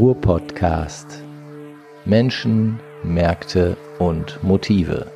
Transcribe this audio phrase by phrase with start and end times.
[0.00, 1.06] Ruhr-Podcast.
[2.06, 5.12] Menschen, Märkte und Motive.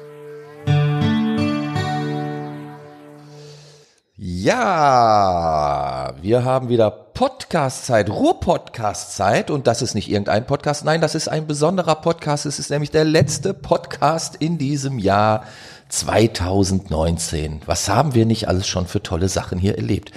[4.19, 11.29] Ja, wir haben wieder Podcast-Zeit, Ruhr-Podcast-Zeit und das ist nicht irgendein Podcast, nein, das ist
[11.29, 12.45] ein besonderer Podcast.
[12.45, 15.45] Es ist nämlich der letzte Podcast in diesem Jahr
[15.89, 17.63] 2019.
[17.65, 20.13] Was haben wir nicht alles schon für tolle Sachen hier erlebt?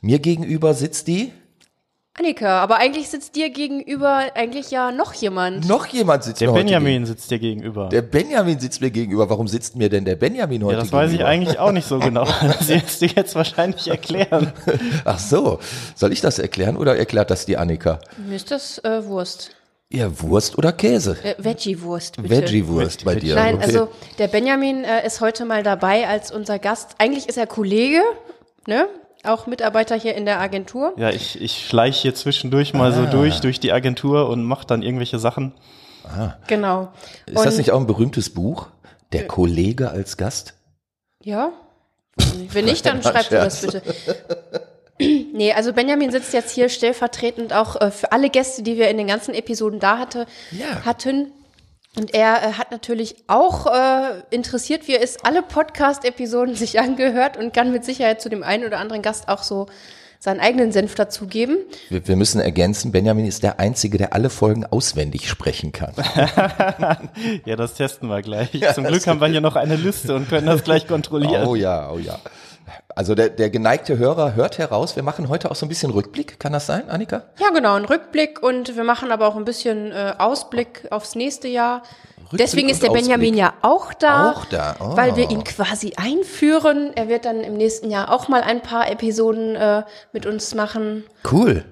[0.00, 1.34] Mir gegenüber sitzt die
[2.18, 5.68] Annika, aber eigentlich sitzt dir gegenüber eigentlich ja noch jemand.
[5.68, 7.06] Noch jemand sitzt Der mir heute Benjamin gegenüber.
[7.06, 7.88] sitzt dir gegenüber.
[7.90, 9.28] Der Benjamin sitzt mir gegenüber.
[9.28, 11.28] Warum sitzt mir denn der Benjamin heute ja, das weiß ich gegenüber?
[11.28, 12.24] eigentlich auch nicht so genau.
[12.40, 14.52] Das wirst du jetzt wahrscheinlich erklären.
[15.04, 15.58] Ach so,
[15.94, 17.98] soll ich das erklären oder erklärt das die Annika?
[18.16, 19.50] Mir ist das äh, Wurst.
[19.92, 21.16] Ja, Wurst oder Käse?
[21.22, 22.30] Äh, Veggie-Wurst, bitte.
[22.30, 23.34] Veggie-Wurst bei dir.
[23.36, 23.64] Nein, okay.
[23.64, 26.96] also der Benjamin äh, ist heute mal dabei als unser Gast.
[26.98, 28.00] Eigentlich ist er Kollege,
[28.66, 28.88] ne?
[29.24, 30.92] Auch Mitarbeiter hier in der Agentur.
[30.96, 32.94] Ja, ich, ich schleiche hier zwischendurch mal Ah.
[32.94, 35.52] so durch, durch die Agentur und mache dann irgendwelche Sachen.
[36.46, 36.92] Genau.
[37.26, 38.68] Ist das Und- nicht auch ein berühmtes Buch?
[39.12, 40.54] Der Kollege als Gast?
[41.22, 41.50] Ja?
[42.52, 43.82] Wenn nicht, dann schreib du das bitte.
[44.98, 48.96] Nee, also Benjamin sitzt jetzt hier stellvertretend auch äh, für alle Gäste, die wir in
[48.96, 50.86] den ganzen Episoden da hatte, Ja.
[50.86, 51.32] hatten.
[51.96, 57.36] Und er äh, hat natürlich auch äh, interessiert, wie er ist, alle Podcast-Episoden sich angehört
[57.36, 59.66] und kann mit Sicherheit zu dem einen oder anderen Gast auch so
[60.18, 61.58] seinen eigenen Senf dazugeben.
[61.88, 65.92] Wir, wir müssen ergänzen, Benjamin ist der Einzige, der alle Folgen auswendig sprechen kann.
[67.44, 68.50] Ja, das testen wir gleich.
[68.74, 71.46] Zum Glück haben wir hier noch eine Liste und können das gleich kontrollieren.
[71.46, 72.18] Oh ja, oh ja.
[72.94, 76.40] Also der, der geneigte Hörer hört heraus, wir machen heute auch so ein bisschen Rückblick.
[76.40, 77.22] Kann das sein, Annika?
[77.38, 81.48] Ja, genau, ein Rückblick und wir machen aber auch ein bisschen äh, Ausblick aufs nächste
[81.48, 81.82] Jahr.
[82.18, 83.38] Rückblick Deswegen ist der Benjamin Ausblick.
[83.38, 84.32] ja auch da.
[84.32, 84.96] Auch da, oh.
[84.96, 86.90] Weil wir ihn quasi einführen.
[86.96, 89.82] Er wird dann im nächsten Jahr auch mal ein paar Episoden äh,
[90.12, 91.04] mit uns machen.
[91.30, 91.64] Cool.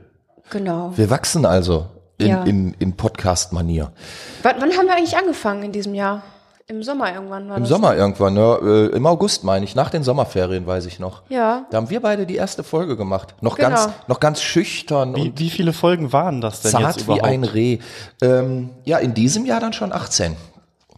[0.51, 0.93] Genau.
[0.97, 1.87] Wir wachsen also
[2.19, 2.45] in, Ja.
[2.45, 3.91] in, in Podcast-Manier.
[4.43, 6.23] Wann, wann haben wir eigentlich angefangen in diesem Jahr?
[6.67, 7.69] Im Sommer irgendwann war Im das.
[7.69, 8.59] Sommer irgendwann, ne?
[8.93, 11.21] Äh, im August meine ich, nach den Sommerferien weiß ich noch.
[11.29, 11.67] Ja.
[11.71, 13.35] Da haben wir beide die erste Folge gemacht.
[13.43, 13.69] Noch Genau.
[13.69, 17.03] ganz, noch ganz schüchtern Wie, und wie viele Folgen waren das denn jetzt zart wie
[17.03, 17.25] überhaupt?
[17.25, 17.79] ein Reh.
[18.23, 20.37] Ähm, ja, in diesem Jahr dann schon 18.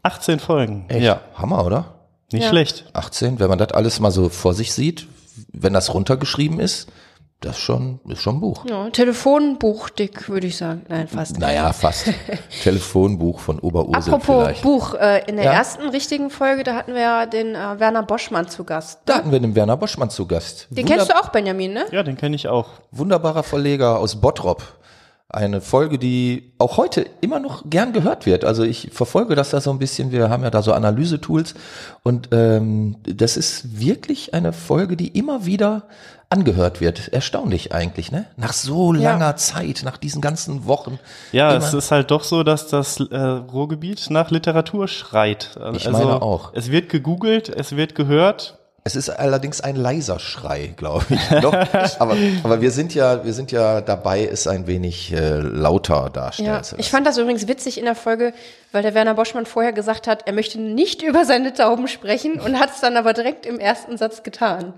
[0.05, 0.85] 18 Folgen.
[0.87, 1.03] Echt?
[1.03, 1.95] Ja, Hammer, oder?
[2.33, 2.49] nicht Ja.
[2.51, 2.85] schlecht.
[2.93, 5.09] 18, wenn man das alles mal so vor sich sieht,
[5.53, 6.89] wenn das runtergeschrieben ist,
[7.41, 8.65] das ist schon, ist schon ein Buch.
[8.69, 10.85] Ja, Telefonbuch dick, würde ich sagen.
[10.89, 11.39] Nein, fast.
[11.39, 12.09] Naja, fast.
[12.63, 14.63] Telefonbuch von Oberursel Apropos vielleicht.
[14.63, 15.53] Buch, äh, in der Ja.
[15.53, 19.01] ersten richtigen Folge, da hatten wir ja den äh, Werner Boschmann zu Gast.
[19.05, 20.67] Da hatten wir den Werner Boschmann zu Gast.
[20.71, 21.85] Den kennst du auch, Benjamin, ne?
[21.93, 22.69] Ja, den kenne ich auch.
[22.91, 24.63] wunderbarer Verleger aus Bottrop.
[25.29, 28.45] Eine Folge, die auch heute immer noch gern gehört wird.
[28.45, 30.13] Also ich verfolge das da so ein bisschen.
[30.13, 31.55] Wir haben ja da so Analysetools
[32.05, 35.89] und ähm, das ist wirklich eine Folge, die immer wieder
[36.31, 37.09] angehört wird.
[37.09, 38.27] Erstaunlich eigentlich, ne?
[38.37, 40.99] Nach so langer Zeit, nach diesen ganzen Wochen.
[41.33, 45.57] Ja, es ist halt doch so, dass das äh, Ruhrgebiet nach Literatur schreit.
[45.61, 46.53] Also, Ich meine auch.
[46.55, 48.56] Es wird gegoogelt, es wird gehört.
[48.87, 51.21] Es ist allerdings ein leiser Schrei, glaube ich.
[51.43, 51.53] Doch,
[51.99, 56.47] aber, aber wir sind ja, wir sind ja dabei, es ein wenig äh, lauter darstellen
[56.47, 56.91] Ja, zu ich lassen.
[56.93, 58.33] fand das übrigens witzig in der Folge,
[58.71, 62.61] weil der Werner Boschmann vorher gesagt hat, er möchte nicht über seine Tauben sprechen und
[62.61, 64.73] hat es dann aber direkt im ersten Satz getan.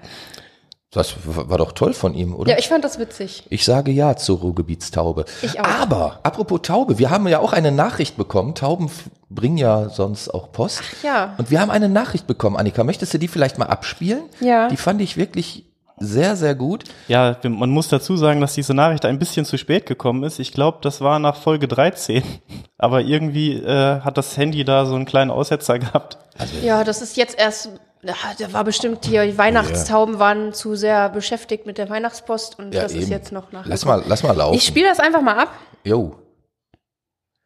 [0.91, 2.53] Das war doch toll von ihm, oder?
[2.53, 3.45] Ja, ich fand das witzig.
[3.51, 5.27] Ich sage ja zur Ruhrgebietstaube.
[5.43, 5.65] Ich auch.
[5.65, 8.55] Aber, apropos Taube, wir haben ja auch eine Nachricht bekommen.
[8.55, 8.91] Tauben
[9.29, 10.81] bringen ja sonst auch Post.
[11.03, 11.35] ja.
[11.37, 12.57] Und wir haben eine Nachricht bekommen.
[12.57, 14.23] Annika, möchtest du die vielleicht mal abspielen?
[14.41, 14.69] Ja.
[14.69, 15.67] Die fand ich wirklich
[16.01, 16.85] sehr, sehr gut.
[17.09, 20.39] Ja, man muss dazu sagen, dass diese Nachricht ein bisschen zu spät gekommen ist.
[20.39, 22.23] Ich glaube, das war nach Folge 13.
[22.79, 26.17] Aber irgendwie äh, hat das Handy da so einen kleinen Aussetzer gehabt.
[26.63, 27.71] Ja, das ist jetzt erst,
[28.03, 32.75] ja, da war bestimmt hier, die Weihnachtstauben waren zu sehr beschäftigt mit der Weihnachtspost und
[32.75, 33.13] Ja, das ist eben.
[33.13, 33.67] jetzt noch nach.
[33.67, 34.57] Lass mal, lass mal laufen.
[34.57, 35.53] Ich spiele das einfach mal ab.
[35.85, 36.17] Jo.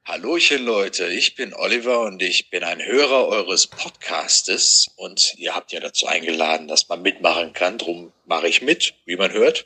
[0.04, 5.70] Hallöchen Leute, ich bin Oliver und ich bin ein Hörer eures Podcastes und ihr habt
[5.70, 7.78] ja dazu eingeladen, dass man mitmachen kann.
[7.78, 9.64] Drum mache ich mit, wie man hört.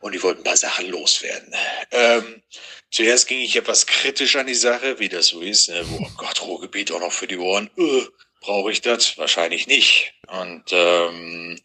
[0.00, 1.54] Und ich wollte ein paar Sachen loswerden.
[1.92, 2.42] Ähm,
[2.90, 5.68] zuerst ging ich etwas kritisch an die Sache, wie das so ist.
[5.70, 5.84] Ne?
[6.00, 7.70] Oh Gott, Ruhrgebiet auch noch für die Ohren.
[7.78, 8.02] Äh,
[8.42, 9.16] Brauche ich das?
[9.18, 10.14] Wahrscheinlich nicht.
[10.26, 11.60] Und ähm,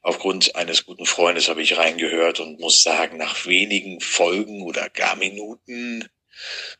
[0.00, 5.16] aufgrund eines guten Freundes habe ich reingehört und muss sagen, nach wenigen Folgen oder gar
[5.16, 6.08] Minuten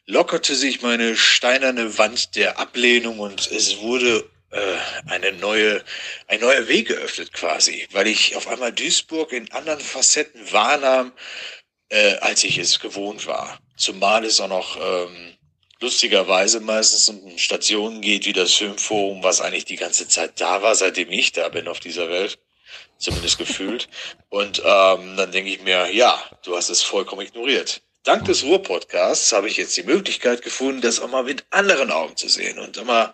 [0.07, 4.77] lockerte sich meine steinerne Wand der Ablehnung und es wurde äh,
[5.11, 5.85] eine neue,
[6.27, 11.13] ein neuer Weg geöffnet quasi, weil ich auf einmal Duisburg in anderen Facetten wahrnahm,
[11.91, 13.59] äh, als ich es gewohnt war.
[13.77, 15.37] Zumal es auch noch ähm,
[15.85, 20.75] lustigerweise meistens um Stationen geht wie das Filmforum, was eigentlich die ganze Zeit da war,
[20.75, 22.39] seitdem ich da bin auf dieser Welt.
[22.97, 23.89] Zumindest gefühlt.
[24.31, 27.83] Und ähm, dann denke ich mir, ja, du hast es vollkommen ignoriert.
[28.05, 32.17] Dank des Ruhr-Podcasts habe ich jetzt die Möglichkeit gefunden, das auch mal mit anderen Augen
[32.17, 33.13] zu sehen und immer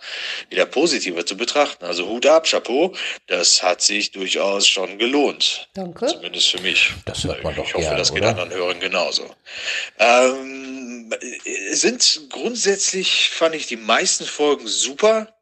[0.51, 1.85] wieder positiver zu betrachten.
[1.85, 2.95] Also Hut ab, Chapeau,
[3.27, 5.69] das hat sich durchaus schon gelohnt.
[5.75, 6.07] Danke.
[6.07, 6.93] Zumindest für mich.
[7.07, 8.31] Das hört man ich doch hoffe, gern, das geht oder?
[8.31, 9.35] anderen Hörern genauso.
[9.99, 11.15] Ähm,
[11.73, 15.35] sind grundsätzlich, fand ich die meisten Folgen super.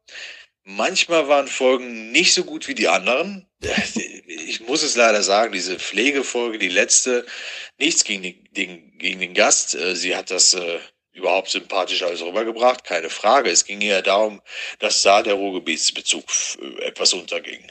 [0.63, 3.47] Manchmal waren Folgen nicht so gut wie die anderen.
[4.49, 7.25] Ich muss es leider sagen, diese Pflegefolge, die letzte,
[7.79, 9.75] nichts gegen den, den, gegen den Gast.
[9.75, 10.79] Äh, Sie hat das äh,
[11.13, 13.49] überhaupt sympathisch alles rübergebracht, keine Frage.
[13.49, 14.41] Es ging eher darum,
[14.79, 16.25] dass da der Ruhrgebietsbezug
[16.61, 17.63] äh, etwas unterging.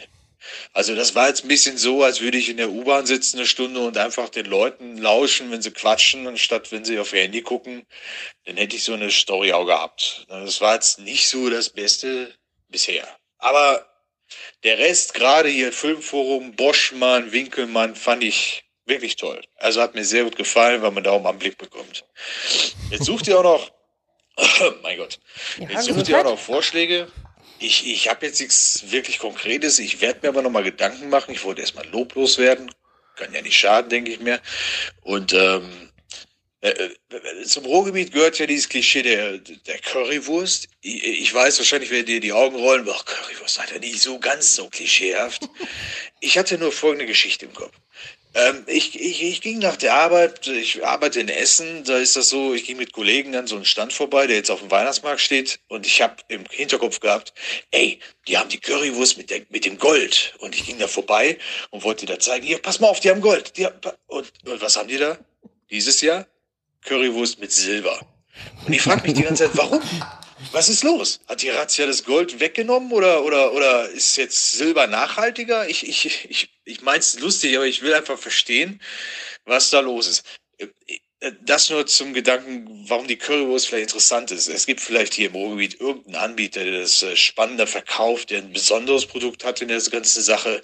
[0.72, 3.46] Also das war jetzt ein bisschen so, als würde ich in der U-Bahn sitzen eine
[3.46, 7.42] Stunde und einfach den Leuten lauschen, wenn sie quatschen, anstatt wenn sie auf ihr Handy
[7.42, 7.86] gucken.
[8.44, 10.26] Dann hätte ich so eine Story auch gehabt.
[10.28, 12.34] Das war jetzt nicht so das Beste
[12.68, 13.06] bisher.
[13.38, 13.86] Aber
[14.64, 19.40] der Rest, gerade hier Filmforum, Boschmann, Winkelmann, fand ich wirklich toll.
[19.56, 22.04] Also hat mir sehr gut gefallen, weil man da auch mal einen Blick bekommt.
[22.90, 23.70] Jetzt sucht ihr auch noch,
[24.82, 25.18] mein Gott,
[25.58, 27.08] Ja, jetzt sucht ihr auch noch Vorschläge.
[27.60, 29.78] Ich, ich habe jetzt nichts wirklich Konkretes.
[29.78, 31.32] Ich werde mir aber noch mal Gedanken machen.
[31.32, 32.70] Ich wollte erstmal loblos werden.
[33.16, 34.40] Kann ja nicht schaden, denke ich mir.
[35.02, 35.88] Und ähm,
[36.60, 40.68] äh, äh, zum Ruhrgebiet gehört ja dieses Klischee der, der Currywurst.
[40.80, 42.88] Ich, ich weiß, wahrscheinlich werden dir die Augen rollen.
[42.90, 45.48] Ach, Currywurst hat ja nicht so ganz so klischeehaft.
[46.20, 47.74] Ich hatte nur folgende Geschichte im Kopf.
[48.34, 52.28] Ähm, ich, ich, ich ging nach der Arbeit, ich arbeite in Essen, da ist das
[52.28, 55.20] so, ich ging mit Kollegen an so einen Stand vorbei, der jetzt auf dem Weihnachtsmarkt
[55.20, 57.32] steht und ich habe im Hinterkopf gehabt,
[57.70, 61.38] ey, die haben die Currywurst mit, der, mit dem Gold und ich ging da vorbei
[61.70, 63.56] und wollte da zeigen, hier, pass mal auf, die haben Gold.
[63.56, 65.18] Die haben, und, und was haben die da?
[65.70, 66.26] Dieses Jahr?
[66.84, 67.98] Currywurst mit Silber.
[68.66, 69.82] Und ich frage mich die ganze Zeit, warum?
[70.52, 71.20] Was ist los?
[71.26, 75.68] Hat die Razzia das Gold weggenommen oder, oder, oder ist jetzt Silber nachhaltiger?
[75.68, 78.80] Ich, ich, ich, ich mein's lustig, aber ich will einfach verstehen,
[79.44, 80.24] was da los ist.
[81.42, 84.46] Das nur zum Gedanken, warum die Currywurst vielleicht interessant ist.
[84.46, 88.52] Es gibt vielleicht hier im Ruhrgebiet irgendeinen Anbieter, der das äh, spannender verkauft, der ein
[88.52, 90.62] besonderes Produkt hat in der ganzen Sache,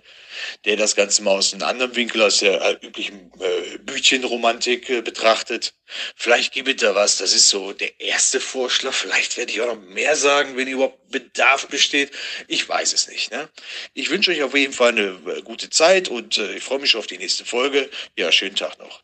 [0.64, 5.02] der das Ganze mal aus einem anderen Winkel, aus der äh, üblichen äh, Bütchenromantik äh,
[5.02, 5.74] betrachtet.
[6.14, 7.18] Vielleicht gibt es da was.
[7.18, 8.92] Das ist so der erste Vorschlag.
[8.92, 12.12] Vielleicht werde ich auch noch mehr sagen, wenn überhaupt Bedarf besteht.
[12.46, 13.32] Ich weiß es nicht.
[13.32, 13.48] Ne?
[13.92, 16.94] Ich wünsche euch auf jeden Fall eine äh, gute Zeit und äh, ich freue mich
[16.94, 17.90] auf die nächste Folge.
[18.16, 19.03] Ja, schönen Tag noch.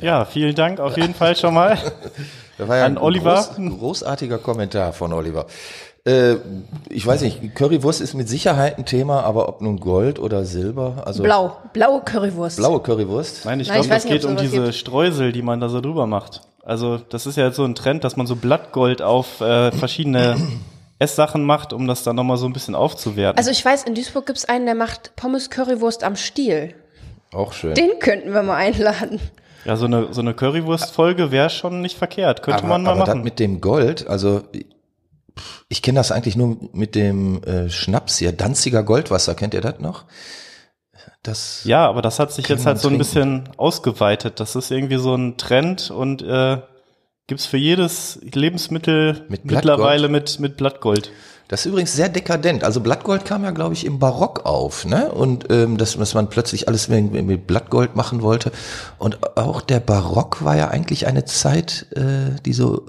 [0.00, 1.78] Ja, vielen Dank auf jeden Fall schon mal.
[2.58, 3.34] Das war ja An ein Oliver.
[3.34, 5.44] Groß, großartiger Kommentar von Oliver.
[6.06, 6.36] Äh,
[6.88, 11.02] ich weiß nicht, Currywurst ist mit Sicherheit ein Thema, aber ob nun Gold oder Silber,
[11.04, 11.56] also Blau.
[11.72, 12.56] Blaue Currywurst.
[12.56, 13.44] blaue Currywurst.
[13.44, 14.74] Nein, ich glaube, nicht, geht um diese gibt.
[14.74, 16.42] Streusel, die man da so drüber macht.
[16.64, 20.36] Also das ist ja jetzt so ein Trend, dass man so Blattgold auf äh, verschiedene
[20.98, 23.36] Esssachen macht, um das dann nochmal so ein bisschen aufzuwerten.
[23.36, 26.74] Also ich weiß, in Duisburg gibt es einen, der macht Pommes Currywurst am Stiel.
[27.32, 27.74] Auch schön.
[27.74, 29.20] Den könnten wir mal einladen.
[29.66, 32.42] Ja, so eine, so eine Currywurst-Folge wäre schon nicht verkehrt.
[32.42, 33.24] Könnte aber man mal aber das machen.
[33.24, 34.42] mit dem Gold, also
[35.68, 39.80] ich kenne das eigentlich nur mit dem äh, Schnaps hier, Danziger Goldwasser, kennt ihr das
[39.80, 40.04] noch?
[41.22, 42.98] Das Ja, aber das hat sich jetzt halt so ein trinken.
[42.98, 44.38] bisschen ausgeweitet.
[44.38, 46.58] Das ist irgendwie so ein Trend und äh,
[47.26, 51.10] gibt's für jedes Lebensmittel Mit mittlerweile mit, mit Blattgold.
[51.48, 52.64] Das ist übrigens sehr dekadent.
[52.64, 55.10] Also Blattgold kam ja, glaube ich, im Barock auf, ne?
[55.12, 58.50] Und ähm, dass, dass man plötzlich alles mit, mit Blattgold machen wollte.
[58.98, 62.86] Und auch der Barock war ja eigentlich eine Zeit, äh, die so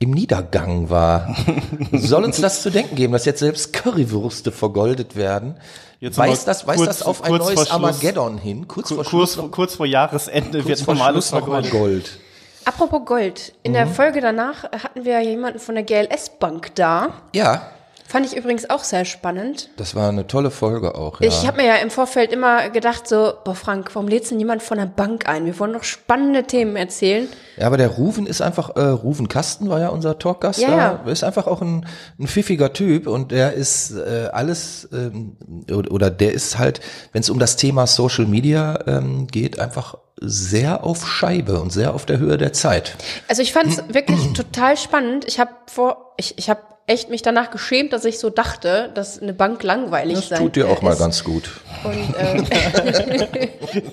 [0.00, 1.36] im Niedergang war.
[1.92, 5.54] Soll uns das zu denken geben, dass jetzt selbst Currywürste vergoldet werden?
[6.00, 8.66] Jetzt Weist das, weist kurz- das auf ein kurz neues vor Schluss- Armageddon hin?
[8.66, 11.70] Kurz vor Kurz, Schluss noch, kurz vor Jahresende kurz wird vor mal vergoldet.
[11.70, 12.18] Gold.
[12.64, 13.52] Apropos Gold.
[13.62, 17.10] In der Folge danach hatten wir jemanden von der GLS-Bank da.
[17.34, 17.70] Ja,
[18.06, 19.70] Fand ich übrigens auch sehr spannend.
[19.76, 21.20] das war eine tolle Folge auch.
[21.20, 21.28] Ja.
[21.28, 24.62] Ich habe mir ja im Vorfeld immer gedacht, so, boah Frank, warum lädst du niemand
[24.62, 25.46] von der Bank ein?
[25.46, 27.28] Wir wollen noch spannende Themen erzählen.
[27.56, 30.76] Ja, aber der Ruven ist einfach, äh, Ruven Kasten war ja unser Talkgast Ja, da,
[31.06, 31.10] ja.
[31.12, 31.86] ist einfach auch ein,
[32.18, 35.36] ein pfiffiger Typ und der ist äh, alles, ähm,
[35.70, 36.80] oder, oder der ist halt,
[37.12, 41.94] wenn es um das Thema Social Media ähm, geht, einfach sehr auf Scheibe und sehr
[41.94, 42.96] auf der Höhe der Zeit.
[43.28, 45.24] Also ich fand es wirklich total spannend.
[45.26, 49.20] Ich habe vor, ich, ich habe echt mich danach geschämt, dass ich so dachte, dass
[49.20, 50.98] eine Bank langweilig Das sein tut dir auch äh, mal ist.
[50.98, 51.50] ganz gut.
[51.84, 52.46] Und, ähm,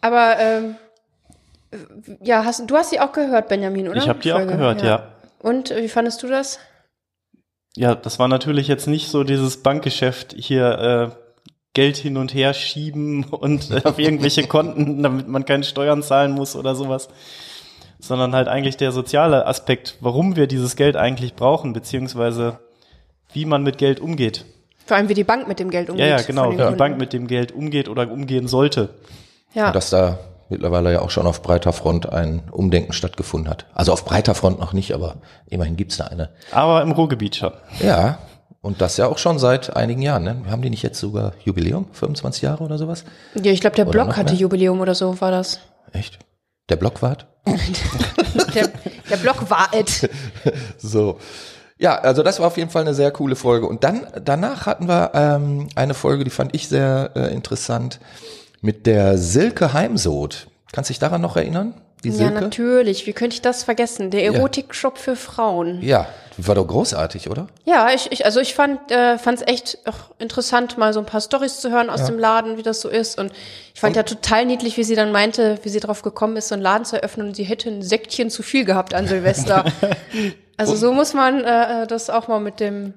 [0.00, 0.76] aber ähm,
[2.22, 3.98] ja, hast, du hast sie auch gehört, Benjamin, oder?
[3.98, 5.14] Ich habe die auch Folge, gehört, ja.
[5.40, 6.58] Und äh, wie fandest du das?
[7.76, 11.24] Ja, das war natürlich jetzt nicht so dieses Bankgeschäft hier äh,
[11.74, 16.32] Geld hin und her schieben und äh, auf irgendwelche Konten, damit man keine Steuern zahlen
[16.32, 17.08] muss oder sowas,
[18.06, 22.58] sondern halt eigentlich der soziale Aspekt, warum wir dieses Geld eigentlich brauchen, beziehungsweise
[23.32, 24.44] wie man mit Geld umgeht.
[24.86, 26.06] Vor allem, wie die Bank mit dem Geld umgeht.
[26.06, 26.78] Ja, ja, genau, wie den die Kunden.
[26.78, 28.90] Bank mit dem Geld umgeht oder umgehen sollte.
[29.54, 29.68] Ja.
[29.68, 30.18] Und dass da
[30.50, 33.66] mittlerweile ja auch schon auf breiter Front ein Umdenken stattgefunden hat.
[33.72, 36.30] Also auf breiter Front noch nicht, aber immerhin gibt's da eine.
[36.52, 37.52] Aber im Ruhrgebiet schon.
[37.80, 38.18] Ja,
[38.60, 40.24] und das ja auch schon seit einigen Jahren.
[40.24, 40.36] Ne?
[40.50, 41.86] Haben die nicht jetzt sogar Jubiläum?
[41.92, 43.04] 25 Jahre oder sowas?
[43.34, 44.40] Ja, ich glaube, der Oder Blog hatte mehr?
[44.40, 45.60] Jubiläum oder so, war das.
[45.92, 46.18] Echt?
[46.68, 47.26] Der Blockwart?
[48.54, 48.68] Der,
[49.10, 50.08] der Blog war es.
[50.78, 51.18] So.
[51.76, 53.66] Ja, also das war auf jeden Fall eine sehr coole Folge.
[53.66, 58.00] Und dann danach hatten wir ähm, eine Folge, die fand ich sehr äh, interessant,
[58.60, 60.46] mit der Silke Heimsoth.
[60.72, 61.74] Kannst du dich daran noch erinnern?
[62.04, 62.34] Die Ja, Silke?
[62.34, 63.06] natürlich.
[63.06, 64.10] Wie könnte ich das vergessen?
[64.10, 65.80] Der Erotik-Shop für Frauen.
[65.82, 66.06] Ja,
[66.36, 67.46] war doch großartig, oder?
[67.64, 71.20] Ja, ich, ich also ich fand äh, fand's echt auch interessant, mal so ein paar
[71.20, 73.18] Stories zu hören aus dem Laden, wie das so ist.
[73.18, 73.32] Und
[73.72, 76.54] ich fand ja total niedlich, wie sie dann meinte, wie sie drauf gekommen ist, so
[76.54, 79.64] einen Laden zu eröffnen und sie hätte ein Säckchen zu viel gehabt an Silvester.
[80.56, 82.94] also so muss man äh, das auch mal mit dem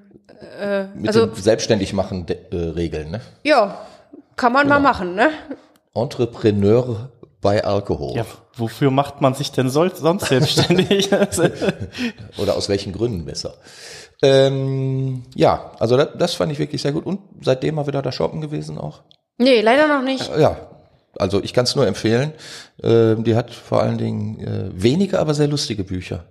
[0.60, 3.20] äh, Mit also den selbstständig machen äh, Regeln, ne?
[3.44, 3.86] ja,
[4.36, 4.76] kann man Genau.
[4.76, 5.30] mal machen, ne?
[5.94, 7.08] Entrepreneur
[7.40, 8.16] bei Alkohol.
[8.16, 8.26] Ja,
[8.56, 11.10] wofür macht man sich denn soll, sonst selbstständig?
[12.38, 13.54] Oder aus welchen Gründen besser.
[14.22, 17.06] Ähm, ja, also das, das fand ich wirklich sehr gut.
[17.06, 19.02] Und seitdem mal wieder da shoppen gewesen auch.
[19.38, 20.28] Nee, leider noch nicht.
[20.36, 20.56] Ja,
[21.16, 22.32] also ich kann es nur empfehlen.
[22.82, 26.24] Ähm, die hat vor allen Dingen äh, wenige, aber sehr lustige Bücher.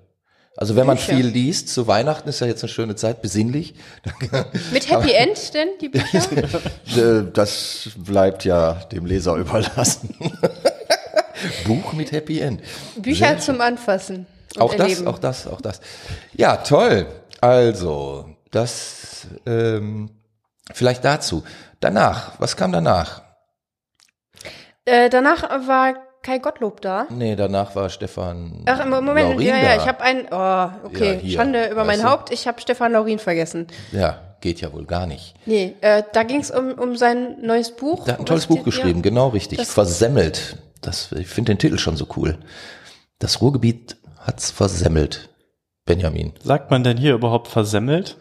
[0.57, 1.15] Also wenn man Bücher?
[1.15, 3.75] viel liest, zu Weihnachten ist ja jetzt eine schöne Zeit, besinnlich.
[4.73, 6.19] Mit Happy End denn, die Bücher?
[6.95, 10.15] Äh, das bleibt ja dem Leser überlassen.
[11.65, 12.61] Buch mit Happy End.
[12.97, 14.25] Bücher Sehr zum Anfassen.
[14.57, 15.07] Auch das, erleben.
[15.07, 15.81] auch das, auch das.
[16.33, 17.05] Ja, toll.
[17.41, 20.09] Also, das ähm,
[20.73, 21.43] vielleicht dazu.
[21.79, 23.21] Danach, was kam danach?
[24.85, 27.05] Äh, danach war Kai Gottlob da.
[27.09, 28.63] Nee, danach war Stefan.
[28.65, 31.83] Ach, im Moment, Laurin ja, ja, ich habe ein, oh, okay, Ja, hier, Schande über
[31.83, 32.03] mein.
[32.03, 33.67] Haupt, ich habe Stefan Laurin vergessen.
[33.91, 35.35] Ja, geht ja wohl gar nicht.
[35.45, 38.05] Nee, äh, da ging es um, um sein neues Buch.
[38.05, 39.59] Der hat ein tolles Buch geschrieben, genau richtig.
[39.59, 40.57] Das- Versemmelt.
[40.87, 42.37] Das, ich finde den Titel schon so cool.
[43.19, 45.29] Das Ruhrgebiet hat's versemmelt.
[45.85, 46.31] Benjamin.
[46.41, 48.15] Sagt man denn hier überhaupt versemmelt?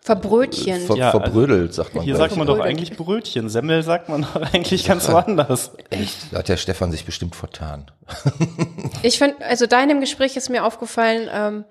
[0.00, 0.80] Verbrötchen.
[0.80, 2.02] Ver, Ja, also verbrödelt, sagt man.
[2.02, 3.48] Hier sagt man doch eigentlich Brötchen.
[3.48, 5.70] Semmel sagt man doch eigentlich ganz woanders.
[5.90, 6.00] ich.
[6.00, 6.16] Echt?
[6.32, 7.90] Da hat der Stefan sich bestimmt vertan.
[9.02, 11.64] Ich finde, also da in dem Gespräch ist mir aufgefallen, ähm,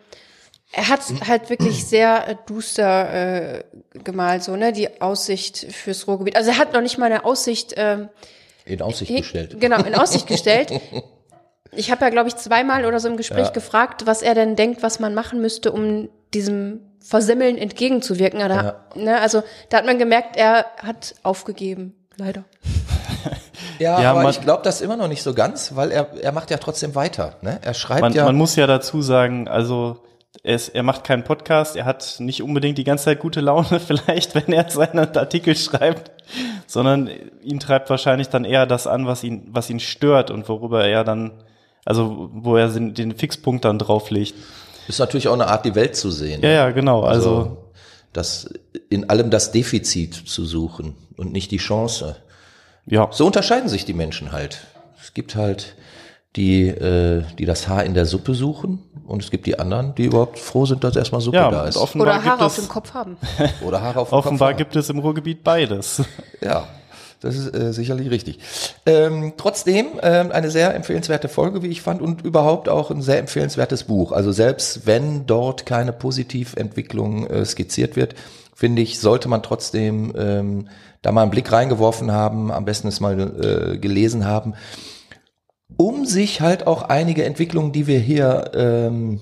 [0.71, 3.13] er hat halt wirklich sehr äh, duster
[3.59, 3.63] äh,
[4.03, 6.35] gemalt, so, ne, die Aussicht fürs Ruhrgebiet.
[6.35, 8.09] Also er hat noch nicht mal eine Aussicht, ähm,
[8.69, 9.59] In Aussicht gestellt.
[9.59, 10.71] Genau, in Aussicht gestellt.
[11.71, 13.51] Ich habe ja, glaube ich, zweimal oder so im Gespräch Ja.
[13.51, 18.41] gefragt, was er denn denkt, was man machen müsste, um diesem Versemmeln entgegenzuwirken.
[18.43, 21.95] Oder, ne, also da hat man gemerkt, er hat aufgegeben.
[22.17, 22.43] Leider.
[23.77, 26.31] Ja, Ja, aber man- ich glaube das immer noch nicht so ganz, weil er, er
[26.33, 27.35] macht ja trotzdem weiter.
[27.41, 27.59] Ne?
[27.61, 28.25] Er schreibt Man, ja.
[28.25, 30.01] man muss ja dazu sagen, also
[30.43, 33.79] er, ist, er macht keinen Podcast, er hat nicht unbedingt die ganze Zeit gute Laune
[33.85, 36.11] vielleicht, wenn er seine Artikel schreibt,
[36.67, 37.09] sondern
[37.43, 41.03] ihn treibt wahrscheinlich dann eher das an, was ihn, was ihn stört und worüber er
[41.03, 41.31] dann,
[41.85, 44.35] also wo er den, den Fixpunkt dann drauflegt.
[44.87, 46.41] ist natürlich auch eine Art, die Welt zu sehen.
[46.41, 47.03] Ja, ja, genau.
[47.03, 47.57] Also, Also
[48.13, 48.49] das
[48.89, 52.15] in allem das Defizit zu suchen und nicht die Chance.
[52.85, 53.07] ja.
[53.11, 54.65] So unterscheiden sich die Menschen halt.
[55.01, 55.75] Es gibt halt
[56.35, 60.05] die, äh, die das Haar in der Suppe suchen und es gibt die anderen, die
[60.05, 61.75] überhaupt froh sind, dass erstmal Suppe Ja, da ist.
[61.77, 63.17] offenbar Oder gibt Haare auf es, dem Kopf haben.
[63.65, 64.57] Oder Haare auf dem offenbar Kopf.
[64.59, 66.03] gibt es im Ruhrgebiet beides.
[66.41, 66.67] Ja,
[67.21, 68.39] das ist äh, sicherlich richtig.
[68.85, 73.19] Ähm, trotzdem ähm, eine sehr empfehlenswerte Folge, wie ich fand, und überhaupt auch ein sehr
[73.19, 74.13] empfehlenswertes Buch.
[74.13, 78.15] Also selbst wenn dort keine Positiventwicklung äh, skizziert wird,
[78.55, 80.67] finde ich, sollte man trotzdem ähm,
[81.01, 84.53] da mal einen Blick reingeworfen haben, am besten es mal äh, gelesen haben,
[85.77, 89.19] um sich halt auch einige Entwicklungen, die wir hier ähm,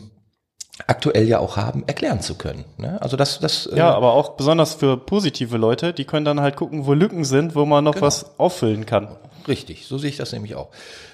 [0.86, 2.66] aktuell ja auch haben, erklären zu können.
[2.78, 3.02] Ne?
[3.02, 6.56] Also das, das äh, Ja, aber auch besonders für positive Leute, die können dann halt
[6.56, 8.06] gucken, wo Lücken sind, wo man noch Genau.
[8.06, 9.08] was auffüllen kann.
[9.48, 10.68] Richtig, so sehe ich das nämlich auch.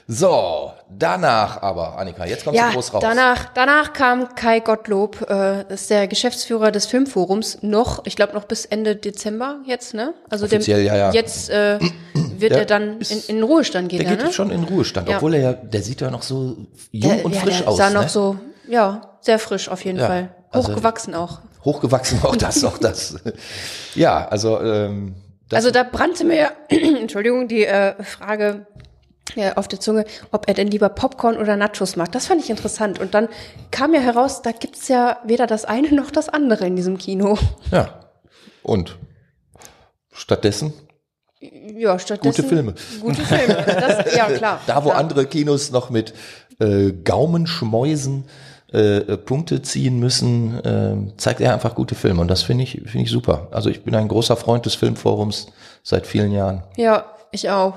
[0.08, 3.02] So, danach aber, Annika, jetzt kommst Ja, du groß raus.
[3.02, 8.34] danach, danach kam Kai Gottlob, äh, das ist der Geschäftsführer des Filmforums, noch, ich glaube
[8.34, 10.14] noch bis Ende Dezember jetzt, ne?
[10.30, 11.12] Also Offiziell, ja, ja.
[11.14, 11.80] jetzt äh,
[12.38, 14.28] wird Der er dann ist- in, in den Ruhestand gehen, der geht ja, ne?
[14.30, 15.18] jetzt schon in Ruhestand, Ja.
[15.18, 16.58] obwohl er ja, der sieht ja noch so
[16.92, 17.78] jung Der- und ja, frisch der aus.
[17.78, 18.10] sah noch ne?
[18.10, 18.36] so,
[18.68, 20.36] ja, sehr frisch auf jeden Ja, Fall.
[20.52, 21.40] also- Hochgewachsen auch.
[21.66, 23.16] Hochgewachsen, auch das, auch das.
[23.96, 25.16] Ja, also ähm,
[25.52, 28.66] Also da brannte mir, Entschuldigung, die äh, Frage
[29.38, 32.12] äh, auf der Zunge, ob er denn lieber Popcorn oder Nachos mag.
[32.12, 33.00] Das fand ich interessant.
[33.00, 33.30] Und dann
[33.72, 37.38] kam ja heraus, da gibt's ja weder das eine noch das andere in diesem Kino.
[37.72, 38.00] ja.
[38.62, 38.98] Und
[40.12, 40.74] stattdessen
[41.40, 42.42] Ja, stattdessen.
[42.44, 42.74] Gute Filme.
[43.02, 43.64] Gute Filme.
[43.66, 44.60] Das, ja, klar.
[44.68, 45.00] Da, wo klar.
[45.00, 46.14] andere Kinos noch mit
[46.60, 48.26] äh, Gaumenschmäusen
[48.74, 52.22] äh, äh, Punkte ziehen müssen, äh, zeigt er einfach gute Filme.
[52.22, 53.48] Und das finde ich, finde ich super.
[53.52, 55.48] Also ich bin ein großer Freund des Filmforums
[55.84, 56.64] seit vielen Jahren.
[56.76, 57.74] Ja, ich auch.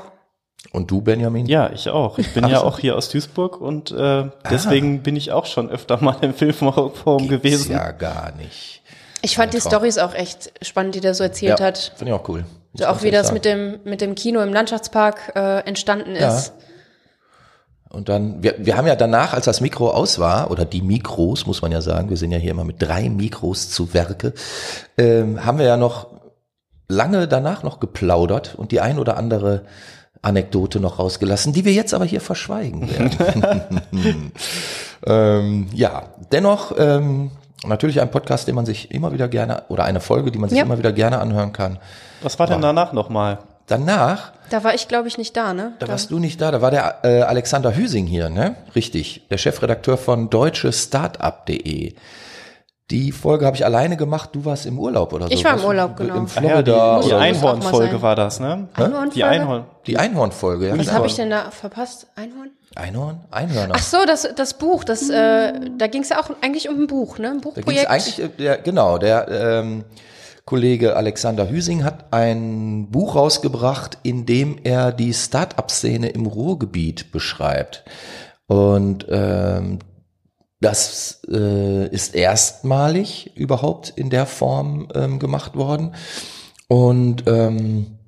[0.73, 1.47] Und du, Benjamin?
[1.47, 2.19] Ja, ich auch.
[2.19, 5.71] Ich bin Ach ja auch hier aus Duisburg und äh, deswegen bin ich auch schon
[5.71, 7.73] öfter mal im Filmforum gewesen.
[7.73, 8.83] ja gar nicht.
[9.23, 9.61] Ich fand die.
[9.61, 11.93] Stories auch echt spannend, die der so erzählt hat.
[11.97, 12.45] Finde ich auch cool.
[12.73, 13.35] Muss So auch wie das sagen.
[13.35, 16.37] mit dem, mit dem Kino im Landschaftspark äh, entstanden Ja.
[16.37, 16.53] ist.
[17.88, 21.47] Und dann, wir, wir haben ja danach, als das Mikro aus war, oder die Mikros,
[21.47, 24.35] muss man ja sagen, wir sind ja hier immer mit drei Mikros zu Werke,
[24.99, 26.09] ähm, haben wir ja noch
[26.88, 29.62] lange danach noch geplaudert und die ein oder andere
[30.23, 33.83] Anekdote noch rausgelassen, die wir jetzt aber hier verschweigen werden.
[35.07, 37.31] ähm, ja, dennoch ähm,
[37.64, 40.59] natürlich ein Podcast, den man sich immer wieder gerne, oder eine Folge, die man sich
[40.59, 40.64] Ja.
[40.64, 41.78] immer wieder gerne anhören kann.
[42.23, 43.38] Was war denn danach nochmal?
[43.67, 45.73] Danach Da war ich, glaube ich, nicht da, ne?
[45.81, 48.55] da warst du nicht da, da war der äh, Alexander Hüsing hier, ne?
[48.77, 51.95] Richtig, der Chefredakteur von deutschestartup.de.
[52.93, 55.33] Die Folge habe ich alleine gemacht, du warst im Urlaub oder so.
[55.33, 56.15] Ich war im Urlaub, genau.
[56.15, 58.69] In Ach Ja, die, Florida die Einhornfolge war das, ne?
[58.75, 59.11] Einhornfolge?
[59.15, 59.67] Die Einhorn.
[59.89, 60.79] die Einhornfolge, ja.
[60.79, 62.07] Was habe ich denn da verpasst?
[62.15, 62.51] Einhorn?
[62.77, 63.25] Einhorn?
[63.33, 63.75] Einhörner.
[63.77, 66.87] Ach so, das, das Buch, das, äh, da ging es ja auch eigentlich um ein
[66.87, 67.31] Buch, ne?
[67.31, 67.91] Ein Da ging es Buchprojekt.
[67.91, 69.85] eigentlich, äh, der, genau, der ähm,
[70.47, 77.85] Kollege Alexander Hüsing hat ein Buch rausgebracht, in dem er die Start-up-Szene im Ruhrgebiet beschreibt.
[78.47, 79.81] Und ähm,
[80.61, 85.97] das äh, ist erstmalig überhaupt in der Form ähm, gemacht worden
[86.69, 87.99] und ähm,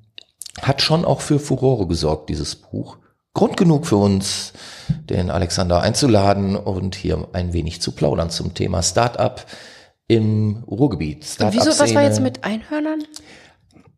[0.63, 2.99] hat schon auch für Furore gesorgt, dieses Buch.
[3.35, 4.53] Grund genug für uns,
[4.89, 9.45] den Alexander einzuladen und hier ein wenig zu plaudern zum Thema Startup
[10.09, 11.37] im Ruhrgebiet.
[11.41, 13.05] Und wieso, was war jetzt mit Einhörnern?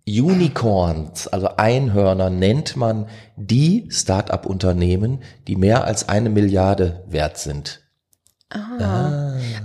[0.09, 7.81] Unicorns, also Einhörner, nennt man die Start-up-Unternehmen, die mehr als eine Milliarde wert sind.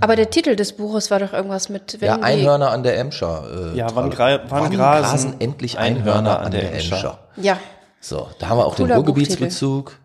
[0.00, 3.72] Aber der Titel des Buches war doch irgendwas mit, wenn Ja, Einhörner an der Emscher.
[3.74, 7.18] Äh, Ja, wann gra- wann grasen endlich Einhörner an der Emscher?
[7.36, 7.58] Ja,
[8.00, 9.98] So, da haben wir auch den Cooler Ruhrgebietsbezug.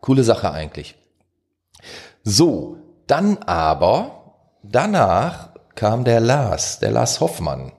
[0.00, 0.94] Coole Sache eigentlich.
[2.22, 2.76] So,
[3.08, 4.19] dann aber,
[4.62, 7.72] danach kam der Lars, der Lars Hoffmann.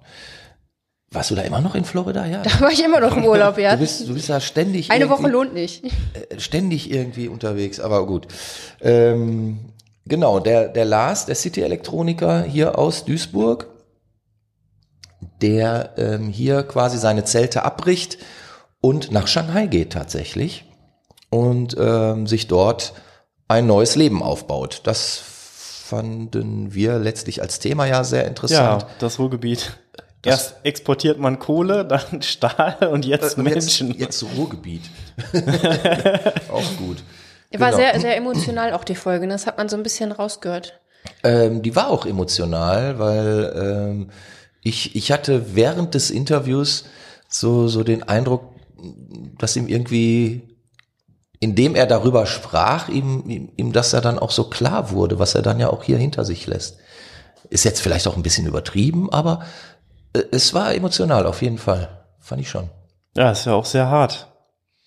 [1.13, 2.25] Warst du da immer noch in Florida?
[2.25, 2.41] Ja.
[2.43, 3.73] da war ich immer noch im Urlaub, ja.
[3.73, 5.83] Du bist, du bist da ständig Eine Woche lohnt nicht.
[5.83, 8.27] äh, ständig irgendwie unterwegs, aber gut.
[8.79, 9.73] Ähm,
[10.05, 13.67] genau, der, der Lars, der City-Elektroniker hier aus Duisburg,
[15.41, 18.17] der ähm, hier quasi seine Zelte abbricht
[18.79, 20.65] und nach Shanghai geht tatsächlich
[21.29, 22.93] und ähm, sich dort
[23.47, 24.81] ein neues Leben aufbaut.
[24.85, 25.17] Das
[25.91, 28.85] fanden wir letztlich als Thema ja sehr Ja, interessant.
[28.99, 29.73] das Ruhrgebiet.
[30.23, 33.89] Erst exportiert man Kohle, dann Stahl und jetzt Und Menschen.
[33.89, 34.83] Äh, Jetzt, jetzt Ruhrgebiet.
[36.49, 37.03] Auch gut.
[37.57, 37.75] War Genau.
[37.75, 39.33] sehr, sehr emotional auch die Folge, ne?
[39.33, 40.79] das hat man so ein bisschen rausgehört.
[41.23, 44.09] Ähm, die war auch emotional, weil ähm,
[44.63, 46.85] ich, ich hatte während des Interviews
[47.27, 48.43] so, so den Eindruck,
[49.37, 50.43] dass ihm irgendwie,
[51.41, 55.35] indem er darüber sprach, ihm, ihm, ihm das ja dann auch so klar wurde, was
[55.35, 56.77] er dann ja auch hier hinter sich lässt.
[57.49, 59.43] Ist jetzt vielleicht auch ein bisschen übertrieben, aber
[60.13, 61.89] äh, es war emotional auf jeden Fall.
[62.19, 62.69] Fand ich schon.
[63.17, 64.27] Ja, ist ja auch sehr hart.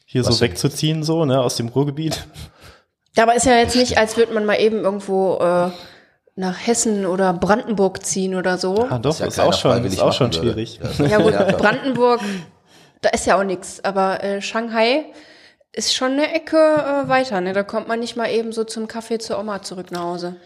[0.06, 2.24] Hier Was so wegzuziehen, so, ne, aus dem Ruhrgebiet.
[3.16, 5.70] Ja, aber ist ja jetzt nicht, als würde man mal eben irgendwo äh,
[6.36, 8.86] nach Hessen oder Brandenburg ziehen oder so.
[8.88, 10.78] Ah, doch, Was ja ist auch schon, ist auch schon schwierig.
[10.98, 11.58] Ja gut, Ja, klar.
[11.58, 12.20] Brandenburg,
[13.02, 13.82] da ist ja auch nichts.
[13.84, 15.06] Aber äh, Shanghai
[15.74, 17.40] ist schon eine Ecke äh, weiter.
[17.40, 17.52] Ne?
[17.52, 20.36] Da kommt man nicht mal eben so zum Kaffee zur Oma zurück nach Hause.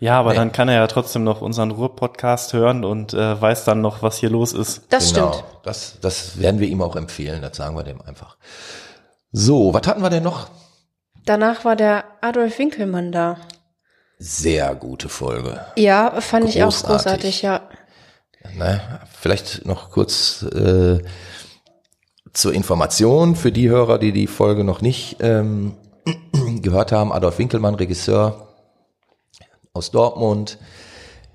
[0.00, 0.36] Ja, aber Nee.
[0.36, 4.16] dann kann er ja trotzdem noch unseren Ruhr-Podcast hören und äh, weiß dann noch, was
[4.18, 4.82] hier los ist.
[4.90, 5.32] Das genau.
[5.32, 5.44] stimmt.
[5.64, 8.36] Das, das werden wir ihm auch empfehlen, das sagen wir dem einfach.
[9.32, 10.48] So, was hatten wir denn noch?
[11.26, 13.38] Danach war der Adolf Winkelmann da.
[14.18, 15.60] Sehr gute Folge.
[15.76, 17.40] Ja, fand ich auch Großartig.
[17.40, 17.60] großartig, ja.
[18.56, 18.80] Ne?
[19.20, 21.00] Vielleicht noch kurz äh,
[22.32, 25.74] zur Information für die Hörer, die die Folge noch nicht ähm,
[26.62, 27.12] gehört haben.
[27.12, 28.48] Adolf Winkelmann, Regisseur
[29.72, 30.58] aus Dortmund,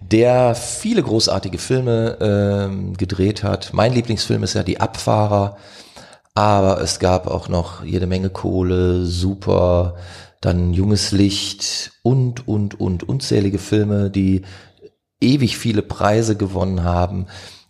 [0.01, 3.73] der viele großartige Filme ähm, gedreht hat.
[3.73, 5.57] Mein Lieblingsfilm ist ja Die Abfahrer,
[6.35, 9.95] aber es gab auch noch jede Menge Kohle, super,
[10.41, 14.41] dann Junges Licht und, und, und unzählige Filme, die
[15.21, 17.27] ewig viele Preise gewonnen haben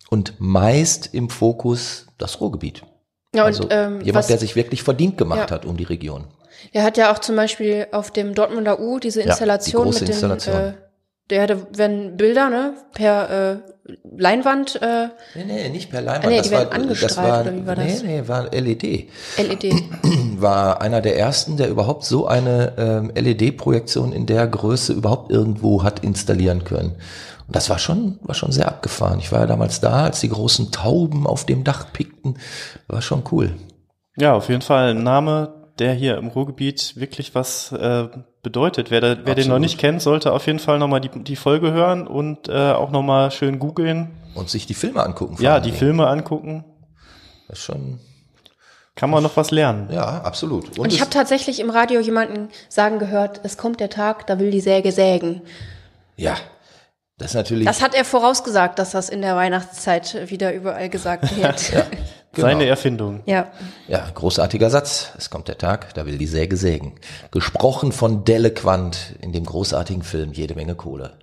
[0.10, 2.84] und meist im Fokus das Ruhrgebiet.
[3.36, 5.56] Ja, also und ähm, jemand, was, der sich wirklich verdient gemacht Ja.
[5.56, 6.26] hat um die Region.
[6.74, 10.08] der hat ja auch zum Beispiel auf dem Dortmunder U diese die Installation große mit
[10.10, 10.56] den, Installation.
[10.56, 10.74] äh,
[11.30, 16.26] der hatte, wenn Bilder, ne, per äh, Leinwand, äh, Nee, nee, nicht per Leinwand.
[16.26, 18.04] Ah, nee, das die war, das war, oder wie war nee, das?
[18.04, 18.84] Nee, war LED.
[19.38, 19.74] LED.
[20.38, 25.84] War einer der ersten, der überhaupt so eine ähm, LED-Projektion in der Größe überhaupt irgendwo
[25.84, 26.96] hat installieren können.
[27.48, 29.20] Und das war schon, war schon sehr abgefahren.
[29.20, 32.38] Ich war ja damals da, als die großen Tauben auf dem Dach pickten.
[32.88, 33.52] War schon cool.
[34.16, 38.08] Ja, auf jeden Fall ein Name, der hier im Ruhrgebiet wirklich was äh,
[38.44, 38.92] bedeutet.
[38.92, 41.72] Wer, da, wer den noch nicht kennt, sollte auf jeden Fall nochmal die, die Folge
[41.74, 44.12] hören und äh, auch nochmal schön googeln.
[44.36, 45.36] Und sich die Filme angucken.
[45.40, 45.72] Ja, die.
[45.72, 46.64] Filme angucken.
[47.48, 48.00] Das ist schon,
[48.96, 49.90] Kann man noch was lernen.
[49.92, 50.78] ja, absolut.
[50.80, 54.40] Und ich es- habe tatsächlich im Radio jemanden sagen gehört, es kommt der Tag, da
[54.40, 55.42] will die Säge sägen.
[56.16, 56.36] ja,
[57.18, 61.36] das ist natürlich, Das hat er vorausgesagt, dass das in der Weihnachtszeit wieder überall gesagt
[61.38, 61.72] wird.
[61.72, 61.84] ja.
[62.34, 62.48] genau.
[62.48, 63.22] Seine Erfindung.
[63.26, 63.52] ja.
[63.88, 65.12] Ja, großartiger Satz.
[65.18, 66.96] Es kommt der Tag, da will die Säge sägen.
[67.32, 71.18] Gesprochen von Delle Quandt in dem großartigen Film Jede Menge Kohle.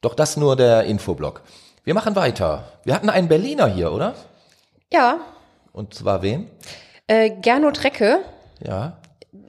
[0.00, 1.42] Doch das nur der Infoblock.
[1.84, 2.64] Wir machen weiter.
[2.84, 4.14] Wir hatten einen Berliner hier, oder?
[4.92, 5.18] Ja,
[5.72, 6.48] Und zwar wen?
[7.06, 8.18] äh, Gernot Recke,
[8.62, 8.98] Ja.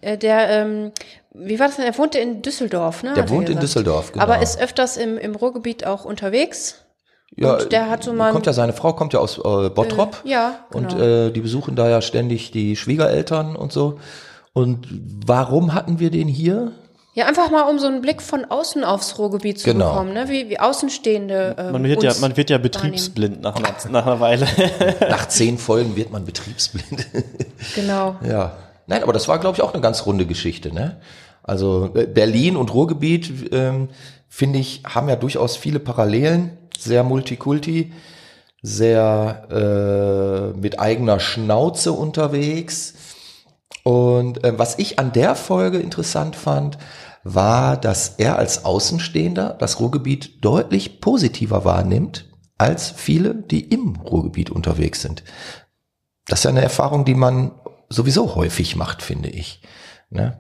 [0.01, 0.91] äh, der, ähm,
[1.33, 1.85] wie war das denn?
[1.85, 3.13] Er wohnte in Düsseldorf, ne?
[3.13, 3.59] Der er wohnt in.
[3.59, 4.23] Düsseldorf, genau.
[4.23, 6.75] Aber ist öfters im, im Ruhrgebiet auch unterwegs.
[7.35, 10.21] Ja, Und der hat so mal- kommt ja seine Frau kommt ja aus äh, Bottrop.
[10.23, 11.03] Äh, ja, Und genau.
[11.03, 13.99] äh, die besuchen da ja ständig die Schwiegereltern und so.
[14.53, 14.87] Und
[15.25, 16.73] warum hatten wir den hier?
[17.15, 19.91] Ja, einfach mal um so einen Blick von außen aufs Ruhrgebiet zu Genau.
[19.91, 20.29] bekommen, ne?
[20.29, 21.55] wie, wie Außenstehende.
[21.57, 24.47] Ähm, Man wird ja, man wird ja betriebsblind nach einer, nach einer Weile.
[24.99, 27.07] Nach zehn Folgen wird man betriebsblind.
[27.75, 28.15] Genau.
[28.27, 28.53] ja.
[28.87, 30.73] Nein, aber das war, glaube ich, auch eine ganz runde Geschichte.
[30.73, 30.99] Ne?
[31.43, 33.89] Also äh, Berlin und Ruhrgebiet, ähm,
[34.27, 36.57] finde ich, haben ja durchaus viele Parallelen.
[36.77, 37.93] Sehr multikulti,
[38.61, 39.47] sehr
[40.55, 42.95] äh, mit eigener Schnauze unterwegs.
[43.83, 46.77] Und äh, was ich an der Folge interessant fand,
[47.23, 54.49] war, dass er als Außenstehender das Ruhrgebiet deutlich positiver wahrnimmt als viele, die im Ruhrgebiet
[54.49, 55.23] unterwegs sind.
[56.27, 57.51] Das ist ja eine Erfahrung, die man
[57.93, 59.61] sowieso häufig macht, finde ich.
[60.09, 60.37] Ne?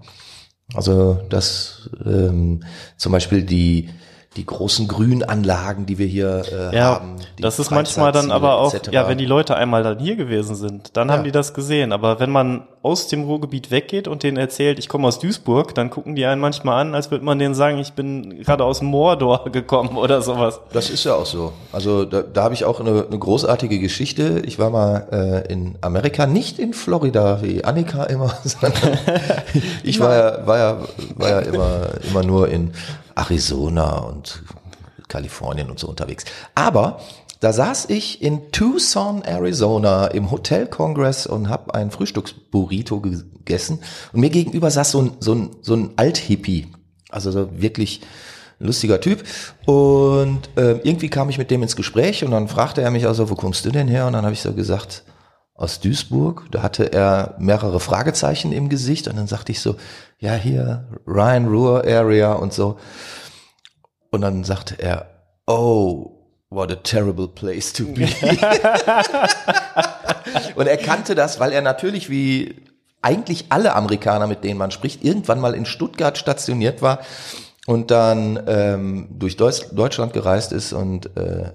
[0.73, 2.63] Also, dass ähm,
[2.97, 3.89] zum Beispiel die
[4.35, 7.15] die großen Grünanlagen, die wir hier äh, Ja, haben.
[7.39, 8.89] das ist manchmal dann aber auch, etc.
[8.91, 11.15] ja, wenn die Leute einmal dann hier gewesen sind, dann Ja.
[11.15, 11.91] haben die das gesehen.
[11.91, 15.89] Aber wenn man aus dem Ruhrgebiet weggeht und denen erzählt, ich komme aus Duisburg, dann
[15.89, 19.45] gucken die einen manchmal an, als würde man denen sagen, ich bin gerade aus Mordor
[19.51, 20.59] gekommen oder sowas.
[20.73, 21.53] Das ist ja auch so.
[21.71, 24.41] Also da, da habe ich auch eine, eine großartige Geschichte.
[24.45, 25.07] Ich war mal
[25.47, 28.97] äh, in Amerika, nicht in Florida wie Annika immer, sondern
[29.83, 30.77] ich war ja, war ja,
[31.15, 32.71] war ja immer, immer nur in
[33.15, 34.43] Arizona und
[35.07, 36.25] Kalifornien und so unterwegs.
[36.55, 36.99] Aber
[37.39, 43.79] da saß ich in Tucson, Arizona im Hotel Congress und habe ein Frühstücksburrito gegessen
[44.13, 46.67] und mir gegenüber saß so ein, so ein, so ein Althippie,
[47.09, 48.01] also so wirklich
[48.59, 49.23] lustiger Typ.
[49.65, 53.29] Und äh, irgendwie kam ich mit dem ins Gespräch und dann fragte er mich also,
[53.29, 54.07] wo kommst du denn her?
[54.07, 55.03] Und dann habe ich so gesagt,
[55.55, 56.47] aus Duisburg.
[56.51, 59.75] Da hatte er mehrere Fragezeichen im Gesicht und dann sagte ich so,
[60.19, 62.77] ja hier, Rhine-Ruhr Area und so.
[64.11, 65.07] Und dann sagte er,
[65.47, 66.11] oh,
[66.49, 68.03] what a terrible place to be.
[70.55, 72.55] und er kannte das, weil er natürlich wie
[73.01, 76.99] eigentlich alle Amerikaner, mit denen man spricht, irgendwann mal in Stuttgart stationiert war
[77.67, 81.51] und dann ähm, durch Deutsch, Deutschland gereist ist und äh,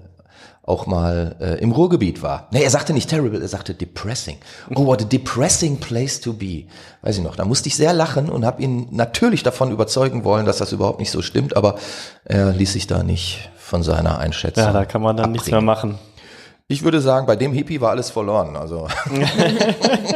[0.69, 2.47] auch mal äh, im Ruhrgebiet war.
[2.51, 4.37] Nee, er sagte nicht terrible, er sagte depressing.
[4.75, 6.65] Oh, what a depressing place to be.
[7.01, 7.35] Weiß ich noch.
[7.35, 10.99] Da musste ich sehr lachen und habe ihn natürlich davon überzeugen wollen, dass das überhaupt
[10.99, 11.75] nicht so stimmt, aber
[12.25, 14.63] er ließ sich da nicht von seiner Einschätzung.
[14.63, 15.95] Ja, da kann man dann nichts mehr abbringen.
[15.95, 15.99] machen.
[16.67, 18.55] Ich würde sagen, bei dem Hippie war alles verloren.
[18.55, 18.87] Also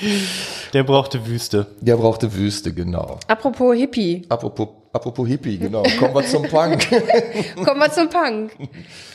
[0.72, 1.66] Der brauchte Wüste.
[1.80, 3.18] der brauchte Wüste, genau.
[3.26, 5.82] Apropos Hippie, Apropos, apropos Hippie, genau.
[5.98, 6.86] Kommen wir zum Punk.
[7.64, 8.52] kommen wir zum Punk.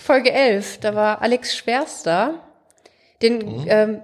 [0.03, 2.35] Folge 11, da war Alex Schwerster.
[3.21, 4.01] Den ähm,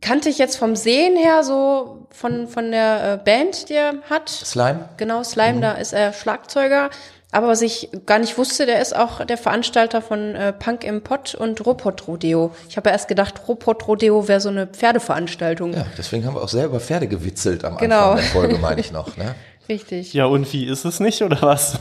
[0.00, 4.28] kannte ich jetzt vom Sehen her so von, von der äh, Band, die er hat.
[4.28, 4.88] Slime?
[4.96, 6.90] Genau, Slime, da ist er Schlagzeuger.
[7.32, 11.02] Aber was ich gar nicht wusste, der ist auch der Veranstalter von äh, Punk im
[11.02, 12.52] Pott und Robot Rodeo.
[12.68, 15.72] Ich habe ja erst gedacht, Robot Rodeo wäre so eine Pferdeveranstaltung.
[15.74, 18.10] Ja, deswegen haben wir auch sehr über Pferde gewitzelt am Genau.
[18.12, 19.16] Anfang der Folge, meine ich noch.
[19.16, 19.34] Ne?
[19.68, 20.12] Richtig.
[20.12, 21.78] Ja, und wie ist es nicht, oder was?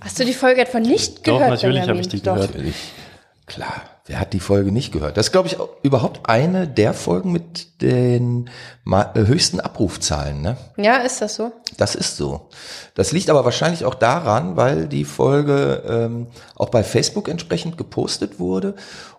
[0.00, 1.50] Hast du die Folge etwa nicht Doch, gehört?
[1.50, 2.34] natürlich habe ich die Doch.
[2.34, 2.50] gehört.
[3.46, 5.16] Klar, wer hat die Folge nicht gehört?
[5.16, 8.50] Das ist, glaube ich, auch überhaupt eine der Folgen mit den
[8.86, 10.42] äh, höchsten Abrufzahlen.
[10.42, 10.56] Ne?
[10.76, 11.52] Ja, ist das so?
[11.76, 12.48] Das ist so.
[12.94, 18.38] Das liegt aber wahrscheinlich auch daran, weil die Folge ähm, auch bei Facebook entsprechend gepostet
[18.38, 18.74] wurde.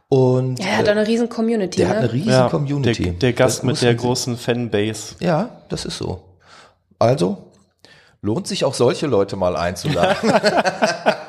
[0.10, 1.78] Und Ja, er hat äh, eine riesen Community.
[1.78, 1.94] der ne?
[1.94, 3.04] hat eine riesen Ja, Community.
[3.04, 5.16] Der, der Gast Das mit der großen Fanbase.
[5.20, 6.24] Ja, das ist so.
[7.00, 7.38] Also
[8.22, 10.16] lohnt sich auch solche Leute mal einzuladen.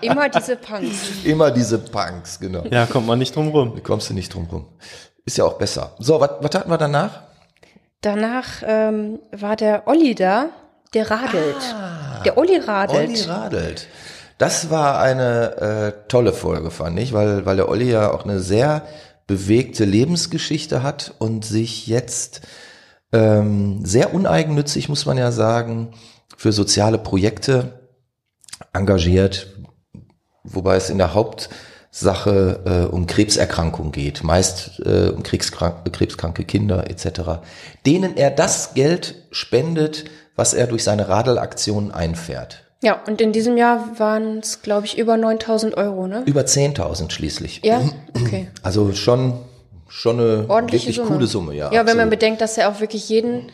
[0.00, 1.24] Immer diese Punks.
[1.24, 2.64] Immer diese Punks, genau.
[2.70, 3.74] Ja, kommt man nicht drum rum.
[3.74, 4.66] Da kommst du nicht drum rum.
[5.24, 5.94] Ist ja auch besser.
[5.98, 7.22] So, was hatten wir danach?
[8.00, 10.50] Danach ähm, war der Olli da,
[10.94, 11.74] der radelt.
[12.24, 13.08] der Olli radelt.
[13.08, 13.88] Olli radelt.
[14.38, 18.38] Das war eine äh, tolle Folge, fand ich, weil, weil der Olli ja auch eine
[18.38, 18.82] sehr
[19.26, 22.42] bewegte Lebensgeschichte hat und sich jetzt
[23.12, 25.92] ähm, sehr uneigennützig, muss man ja sagen,
[26.36, 27.80] für soziale Projekte
[28.72, 29.48] engagiert,
[30.54, 36.90] wobei es in der Hauptsache äh, um Krebserkrankungen geht, meist äh, um krebskrank krebskranke Kinder
[36.90, 37.40] etc.,
[37.86, 40.04] denen er das Geld spendet,
[40.36, 42.64] was er durch seine Radelaktionen einfährt.
[42.80, 46.22] Ja, und in diesem Jahr waren es, glaube ich, über 9000 Euro, ne?
[46.26, 47.62] Über 10.000 schließlich.
[47.64, 47.82] Ja,
[48.14, 48.48] okay.
[48.62, 49.34] Also schon,
[49.88, 51.08] schon eine Ordentliche wirklich Summe.
[51.08, 51.72] coole Summe, ja.
[51.72, 52.10] Ja, wenn man absolut.
[52.10, 53.50] bedenkt, dass er auch wirklich jeden,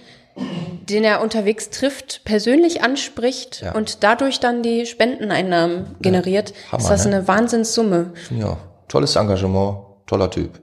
[0.90, 3.72] den er unterwegs trifft, persönlich anspricht Ja.
[3.74, 7.16] und dadurch dann die Spendeneinnahmen generiert, Hammer, ist das ne?
[7.16, 8.12] eine Wahnsinnssumme.
[8.30, 8.56] Ja,
[8.88, 10.60] tolles Engagement, toller Typ.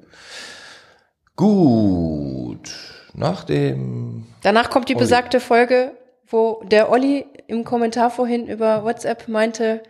[1.35, 2.69] Gut,
[3.13, 5.03] nach dem, Danach kommt die Olli.
[5.03, 5.91] besagte Folge,
[6.27, 9.81] wo der Olli im Kommentar vorhin über WhatsApp meinte,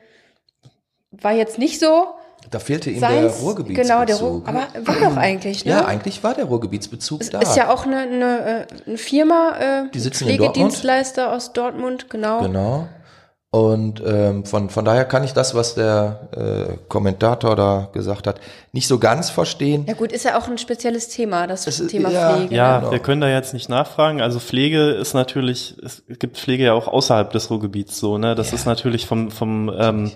[1.11, 2.05] war jetzt nicht so.
[2.49, 3.87] Da fehlte ihm Seins, der Ruhrgebietsbezug.
[3.87, 5.71] genau, der Ruhr, aber war doch eigentlich, ne?
[5.71, 7.39] ja, eigentlich war der Ruhrgebietsbezug Es da.
[7.39, 12.09] ist ja auch eine, eine, äh, eine Firma, äh, Die sitzen in Pflegedienstleister aus Dortmund,
[12.09, 12.41] genau.
[12.41, 12.87] Genau.
[13.53, 18.39] Und ähm, von, von daher kann ich das, was der äh, Kommentator da gesagt hat,
[18.71, 19.83] nicht so ganz verstehen.
[19.89, 22.55] Ja gut, ist ja auch ein spezielles Thema, das Es Thema ja, Pflege.
[22.55, 22.79] Ja, ne?
[22.79, 22.91] Genau.
[22.93, 24.21] wir können da jetzt nicht nachfragen.
[24.21, 28.35] Also Pflege ist natürlich, es gibt Pflege ja auch außerhalb des Ruhrgebiets so, ne?
[28.35, 30.11] Das ist natürlich vom, vom ähm,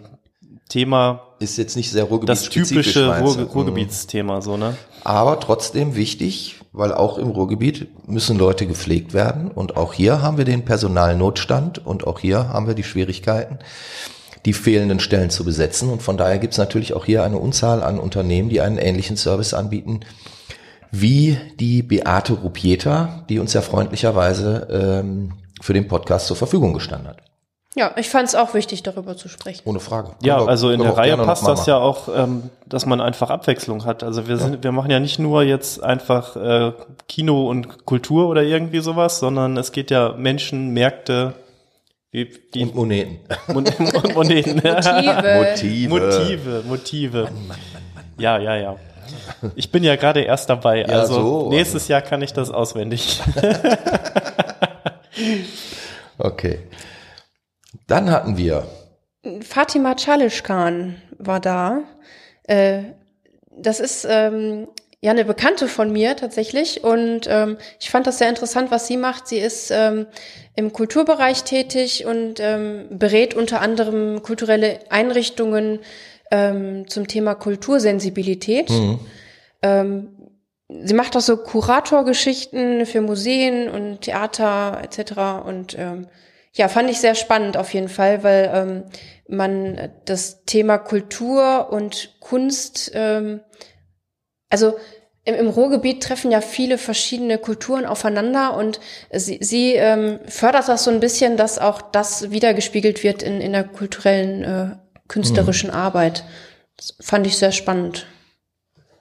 [0.70, 2.94] Thema Ist jetzt nicht sehr das ruhrgebietsspezifisch.
[2.94, 3.38] typische Ruhr?
[3.38, 3.44] Mhm.
[3.44, 4.76] Ruhrgebietsthema so, ne?
[5.04, 9.52] Aber trotzdem wichtig, weil auch im Ruhrgebiet müssen Leute gepflegt werden.
[9.52, 13.60] Und auch hier haben wir den Personalnotstand und auch hier haben wir die Schwierigkeiten,
[14.46, 15.90] die fehlenden Stellen zu besetzen.
[15.90, 19.18] Und von daher gibt es natürlich auch hier eine Unzahl an Unternehmen, die einen ähnlichen
[19.18, 20.00] Service anbieten,
[20.92, 27.10] wie die Beate Rupieta, die uns ja freundlicherweise ähm, für den Podcast zur Verfügung gestanden
[27.10, 27.18] hat.
[27.78, 29.62] Ja, ich fand es auch wichtig, darüber zu sprechen.
[29.66, 30.12] Ohne Frage.
[30.24, 33.84] Ja, wir- also in der Reihe passt das ja auch, ähm, dass man einfach Abwechslung
[33.86, 34.02] hat.
[34.02, 36.72] Also wir sind, wir machen ja nicht nur jetzt einfach äh,
[37.10, 41.34] Kino und Kultur oder irgendwie sowas, sondern es geht ja Menschen, Märkte,
[42.12, 43.20] wie, die Und Moneten.
[43.54, 44.56] Mon Mon Moneten.
[44.64, 45.90] Motive.
[45.90, 45.90] Motive.
[45.90, 47.28] Motive, Motive.
[48.18, 48.76] Ja, ja, ja.
[49.56, 53.20] Ich bin ja gerade erst dabei, Ja, also so, nächstes Jahr kann ich das auswendig.
[56.18, 56.60] Okay.
[57.88, 58.68] Dann hatten wir
[59.42, 61.84] Fatima Chalishkan war da.
[62.44, 62.84] Äh,
[63.58, 64.68] das ist ähm,
[65.02, 68.98] ja eine Bekannte von mir tatsächlich und ähm, ich fand das sehr interessant, was sie
[68.98, 69.28] macht.
[69.28, 70.08] Sie ist ähm,
[70.56, 75.80] im Kulturbereich tätig und ähm, berät unter anderem kulturelle Einrichtungen
[76.32, 78.72] ähm, zum Thema Kultursensibilität.
[79.62, 80.10] Ähm,
[80.68, 85.46] sie macht auch so Kuratorgeschichten für Museen und Theater etc.
[85.46, 86.08] Und ähm,
[86.56, 88.84] ja, fand ich sehr spannend auf jeden Fall, weil ähm,
[89.28, 93.42] man das Thema Kultur und Kunst, ähm,
[94.50, 94.76] also
[95.26, 98.80] im, im Ruhrgebiet treffen ja viele verschiedene Kulturen aufeinander und
[99.12, 103.52] sie, sie ähm, fördert das so ein bisschen, dass auch das wiedergespiegelt wird in, in
[103.52, 104.76] der kulturellen, äh,
[105.10, 106.24] künstlerischen Arbeit.
[106.78, 108.08] Das fand ich sehr spannend.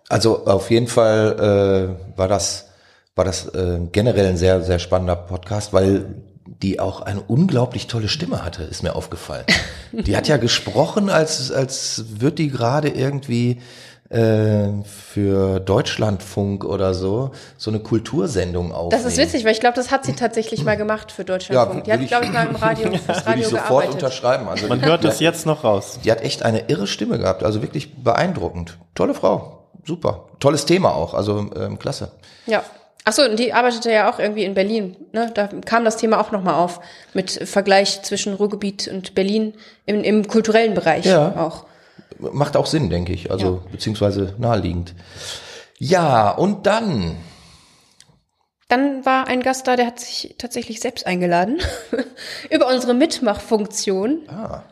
[0.09, 2.71] Also auf jeden Fall äh, war das
[3.15, 6.17] war das äh, generell ein sehr sehr spannender Podcast, weil
[6.65, 9.45] die auch eine unglaublich tolle Stimme hatte, ist mir aufgefallen.
[9.93, 13.61] Die hat ja gesprochen, als als wird die gerade irgendwie
[14.11, 19.03] äh, für Deutschlandfunk oder so so eine Kultursendung aufnehmen.
[19.03, 21.85] Das ist witzig, weil ich glaube, das hat sie tatsächlich mal gemacht für Deutschlandfunk.
[21.85, 23.95] die hat, glaube ich, mal im Radio, fürs Würde Radio ich sofort gearbeitet.
[23.95, 24.49] unterschreiben.
[24.49, 25.99] Also Man die- hört hat- jetzt noch raus.
[26.05, 28.79] Die hat echt eine irre Stimme gehabt, also wirklich beeindruckend.
[28.95, 30.27] Tolle Frau, super.
[30.41, 32.11] Tolles Thema auch, also ähm, klasse.
[32.47, 32.63] Ja.
[33.07, 34.97] Achso, und die arbeitete ja auch irgendwie in Berlin.
[35.13, 35.31] Ne?
[35.35, 36.81] Da kam das Thema auch nochmal auf,
[37.13, 41.37] mit Vergleich zwischen Ruhrgebiet und Berlin im, im kulturellen Bereich Ja.
[41.37, 41.67] auch.
[42.19, 44.95] Macht auch Sinn, denke ich, also beziehungsweise naheliegend.
[45.79, 47.17] Ja, und dann,
[48.69, 51.59] Dann war ein Gast da, der hat sich tatsächlich selbst eingeladen
[52.51, 54.21] über unsere Mitmachfunktion.
[54.29, 54.63] ah,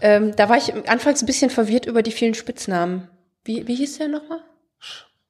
[0.00, 3.08] Ähm, da war ich anfangs ein bisschen verwirrt über die vielen Spitznamen.
[3.44, 4.40] Wie, wie hieß der nochmal?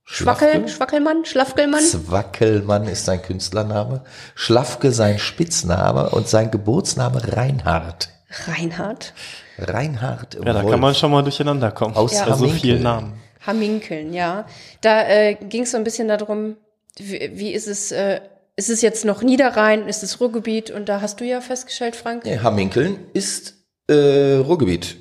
[0.04, 0.68] Schwackel?
[0.68, 1.82] Schwackelmann, Schlafkelmann?
[1.82, 8.10] Zwackelmann ist sein Künstlername, Schlafke sein Spitzname und sein Geburtsname Reinhard.
[8.46, 9.14] Reinhard.
[9.58, 10.72] Reinhard Ja, da Wolf.
[10.72, 11.94] kann man schon mal durcheinander kommen.
[11.96, 12.60] Aus Bei so Hamminkeln.
[12.60, 13.14] vielen Namen.
[13.46, 14.46] Hamminkeln, ja.
[14.80, 16.56] Da äh, ging es so ein bisschen darum,
[16.98, 18.20] wie, wie ist es, äh,
[18.56, 20.70] ist es jetzt noch Niederrhein, ist es Ruhrgebiet?
[20.70, 23.54] Und da hast du ja festgestellt, Frank, Nee, Hamminkeln ist
[23.88, 24.96] äh, Ruhrgebiet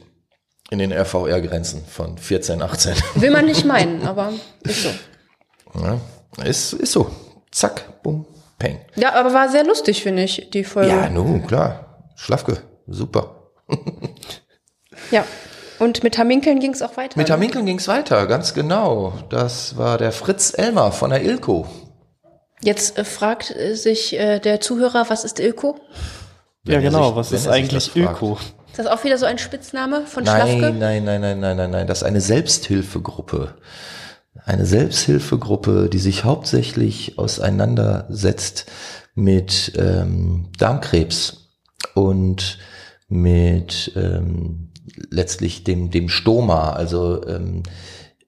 [0.73, 2.95] in den RVR-Grenzen von 14, 18.
[3.15, 4.33] will man nicht meinen, aber
[4.63, 4.89] ist so.
[5.79, 5.99] Ja,
[6.43, 7.11] ist, ist so.
[7.51, 8.25] Zack, bumm,
[8.57, 8.79] peng.
[8.95, 10.89] Ja, aber war sehr lustig, finde ich, die Folge.
[10.89, 12.07] Ja, nun, klar.
[12.15, 12.57] Schlafke,
[12.87, 13.51] super.
[15.11, 15.25] Ja.
[15.79, 17.17] Und mit Haminkeln ging es auch weiter.
[17.17, 17.33] Mit ne?
[17.35, 19.13] Haminkeln ging's weiter, ganz genau.
[19.29, 21.67] Das war der Fritz Elmer von der Ilko.
[22.61, 25.75] Jetzt äh, fragt äh, sich äh, der Zuhörer, was ist Ilko?
[26.65, 27.07] Ja, Wenn er genau.
[27.09, 27.95] sich- was ist eigentlich.
[27.95, 28.37] Ilko?
[28.73, 30.73] Ist das auch wieder so ein Spitzname von Nein, Schlafke?
[30.73, 31.85] nein, nein, nein, nein, nein, nein.
[31.85, 33.53] Das ist eine Selbsthilfegruppe.
[34.45, 38.65] Eine Selbsthilfegruppe, die sich hauptsächlich auseinandersetzt
[39.13, 41.51] mit ähm, Darmkrebs
[41.93, 42.57] und
[43.09, 44.71] mit ähm,
[45.11, 47.61] letztlich dem, dem Stoma, also ähm,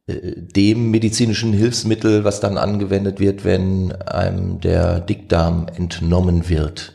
[0.05, 6.93] äh, dem medizinischen Hilfsmittel, was dann angewendet wird, wenn einem der Dickdarm entnommen wird.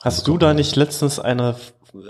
[0.00, 1.56] Hast du da nicht letztens eine,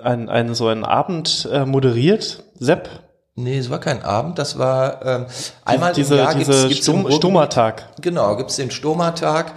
[0.03, 2.89] ein, einen, so einen Abend äh, moderiert, Sepp?
[3.37, 5.27] Nee, es war kein Abend, das war ähm,
[5.65, 7.89] einmal diese, im Jahr diese gibt's, gibt's im Stom Ruhrgebiet- Stomatag.
[8.01, 9.53] Genau, gibt's den Stoma-Tag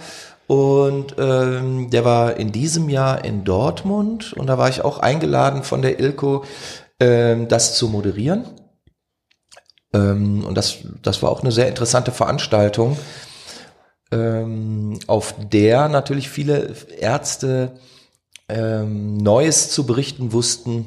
[0.48, 5.62] und ähm, der war in diesem Jahr in Dortmund und da war ich auch eingeladen
[5.62, 6.44] von der Ilko,
[6.98, 8.46] ähm, das zu moderieren.
[9.94, 12.98] Ähm, und das, das war auch eine sehr interessante Veranstaltung,
[14.10, 17.72] ähm, auf der natürlich viele Ärzte
[18.48, 20.86] ähm, Neues zu berichten wussten,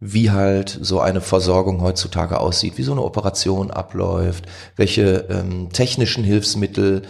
[0.00, 4.44] wie halt so eine Versorgung heutzutage aussieht, wie so eine Operation abläuft,
[4.76, 7.02] welche ähm, technischen Hilfsmittel,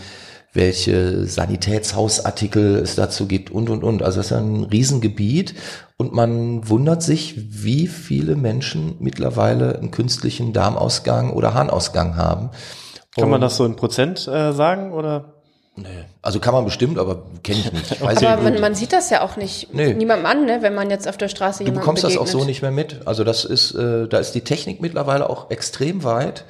[0.52, 4.02] welche Sanitätshausartikel es dazu gibt und, und, und.
[4.02, 5.54] Also das ist ein Riesengebiet
[5.96, 12.50] und man wundert sich, wie viele Menschen mittlerweile einen künstlichen Darmausgang oder Harnausgang haben.
[13.16, 15.33] Kann man das so in Prozent äh, sagen oder?
[16.22, 18.00] Also kann man bestimmt, aber kenne ich nicht.
[18.00, 18.60] Weiß Aber ich man, nicht.
[18.60, 19.92] man sieht das ja auch nicht Nee.
[19.94, 22.34] niemandem an, ne, wenn man jetzt auf der Straße Du jemandem bekommst das begegnet.
[22.34, 23.06] auch so nicht mehr mit.
[23.06, 26.44] Also das ist, äh, da ist die Technik mittlerweile auch extrem weit.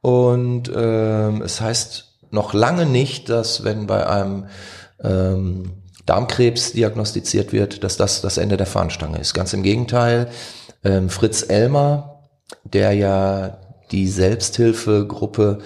[0.00, 4.46] Und ähm, es heißt noch lange nicht, dass wenn bei einem
[5.02, 5.72] ähm,
[6.04, 9.34] Darmkrebs diagnostiziert wird, dass das das Ende der Fahnenstange ist.
[9.34, 10.28] Ganz im Gegenteil.
[10.82, 12.22] Ähm, Fritz Elmer,
[12.64, 13.58] der ja
[13.92, 15.60] die Selbsthilfegruppe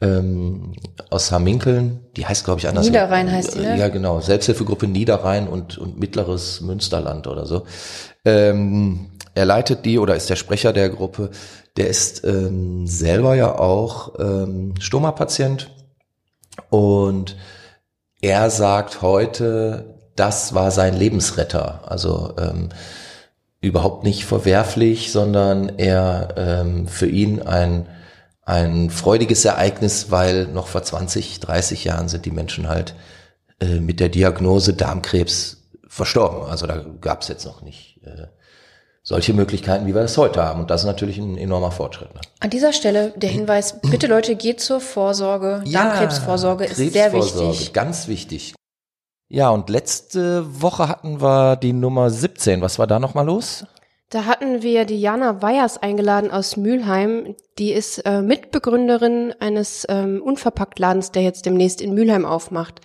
[0.00, 0.74] ähm,
[1.10, 2.86] aus Haminkeln, die heißt glaube ich anders.
[2.86, 3.78] Niederrhein heißt die, ne?
[3.78, 7.64] Ja genau, Selbsthilfegruppe Niederrhein und, und Mittleres Münsterland oder so.
[8.24, 11.30] Ähm, er leitet die oder ist der Sprecher der Gruppe.
[11.76, 15.70] Der ist ähm, selber ja auch ähm, Stoma-Patient
[16.70, 17.36] und
[18.20, 21.82] er sagt heute, das war sein Lebensretter.
[21.86, 22.70] Also ähm,
[23.60, 27.86] überhaupt nicht verwerflich, sondern er ähm, für ihn ein
[28.46, 32.94] ein freudiges Ereignis, weil noch vor 20, 30 Jahren sind die Menschen halt
[33.60, 36.48] äh, mit der Diagnose Darmkrebs verstorben.
[36.48, 38.28] Also da gab es jetzt noch nicht äh,
[39.02, 40.60] solche Möglichkeiten, wie wir das heute haben.
[40.60, 42.14] Und das ist natürlich ein enormer Fortschritt.
[42.14, 42.20] Ne?
[42.38, 45.64] An dieser Stelle der Hinweis, bitte Leute, geht zur Vorsorge.
[45.66, 47.72] Darmkrebsvorsorge ist sehr wichtig.
[47.72, 48.54] Ganz wichtig.
[49.28, 52.60] Ja, und letzte Woche hatten wir die Nummer 17.
[52.60, 53.66] Was war da nochmal los?
[54.10, 57.34] Da hatten wir die Jana Weyers eingeladen aus Mülheim.
[57.58, 62.80] Die ist äh, Mitbegründerin eines ähm, Unverpacktladens, der jetzt demnächst in Mülheim aufmacht.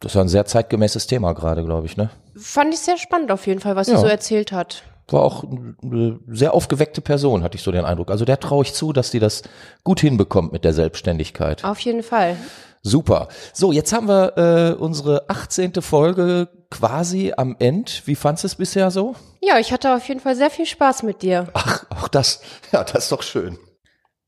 [0.00, 2.08] Das war ein sehr zeitgemäßes Thema gerade, glaube ich, ne?
[2.36, 3.96] Fand ich sehr spannend auf jeden Fall, was Ja.
[3.96, 4.84] sie so erzählt hat.
[5.10, 5.44] War auch
[5.82, 8.10] eine sehr aufgeweckte Person, hatte ich so den Eindruck.
[8.10, 9.42] Also der traue ich zu, dass die das
[9.82, 11.64] gut hinbekommt mit der Selbstständigkeit.
[11.64, 12.36] Auf jeden Fall.
[12.82, 13.28] Super.
[13.52, 15.74] So, jetzt haben wir äh, unsere 18.
[15.82, 18.02] Folge quasi am End.
[18.06, 19.14] Wie fandst du es bisher so?
[19.40, 21.48] Ja, ich hatte auf jeden Fall sehr viel Spaß mit dir.
[21.54, 22.40] Ach, auch das,
[22.72, 23.58] ja, das ist doch schön.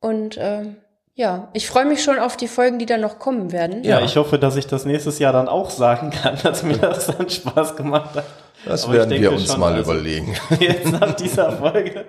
[0.01, 0.77] Und ähm,
[1.15, 3.85] ja, ich freue mich schon auf die Folgen, die dann noch kommen werden.
[3.85, 4.05] Ja, Ja.
[4.05, 7.29] ich hoffe, dass ich das nächstes Jahr dann auch sagen kann, dass mir das dann
[7.29, 8.25] Spaß gemacht hat.
[8.67, 10.35] Das Aber werden wir uns schon, mal also- überlegen.
[10.61, 12.05] Jetzt nach dieser Folge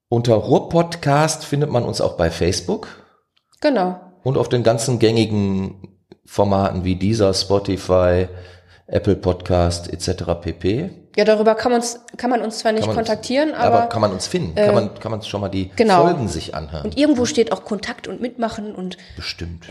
[0.10, 2.88] Unter Ruhrpodcast findet man uns auch bei Facebook
[3.62, 4.00] Genau.
[4.24, 5.96] Und auf den ganzen gängigen
[6.26, 8.28] Formaten wie dieser, Spotify,
[8.88, 10.24] Apple Podcast etc.
[10.42, 10.90] pp.
[11.16, 13.78] Ja, darüber kann, man uns, kann man uns zwar nicht Kann man uns- kontaktieren, Aber,
[13.82, 14.58] aber, kann man uns finden?
[14.58, 16.04] äh, kann man kann man schon mal die genau.
[16.04, 16.86] Folgen sich anhören?
[16.86, 19.68] und irgendwo steht auch Kontakt und Mitmachen und Bestimmt.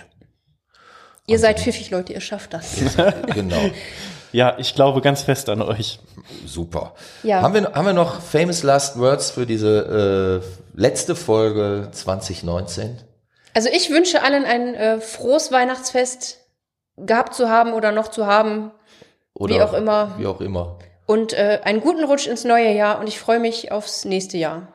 [1.27, 2.77] ihr seid pfiffig, Leute, ihr schafft das.
[3.35, 3.61] genau.
[4.35, 6.01] Ja, ich glaube ganz fest an euch.
[6.47, 6.95] Super.
[7.23, 7.43] Ja.
[7.43, 12.97] Haben, wir, haben wir noch famous last words für diese äh, letzte Folge 2019?
[13.55, 16.41] Also ich wünsche allen ein äh, frohes Weihnachtsfest
[16.97, 18.71] gehabt zu haben oder noch zu haben
[19.35, 20.15] Oder Wie auch immer.
[20.19, 20.79] Wie auch immer.
[21.07, 24.69] und äh, einen guten Rutsch ins neue Jahr und ich freue mich aufs nächste Jahr.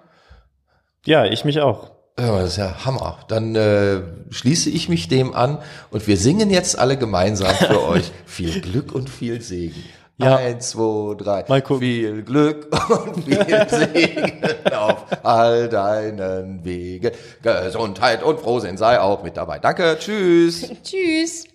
[1.05, 1.91] Ja, ich mich auch.
[2.19, 3.19] Ja, das ist ja Hammer.
[3.27, 4.01] Dann äh,
[4.31, 5.59] schließe ich mich dem an
[5.91, 9.83] und wir singen jetzt alle gemeinsam für euch viel Glück und viel Segen.
[10.19, 10.37] Ja.
[10.37, 11.45] Eins, zwei, drei.
[11.47, 11.81] Mal gucken.
[11.81, 14.41] Viel Glück und viel Segen
[14.73, 17.11] auf all deinen Wegen.
[17.43, 19.59] Gesundheit und Frohsinn sei auch mit dabei.
[19.59, 20.71] Danke, tschüss.
[20.83, 21.45] Tschüss.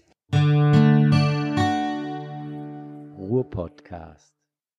[3.18, 4.31] Ruhr-Podcast.